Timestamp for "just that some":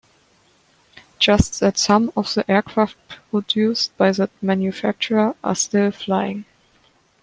1.19-2.11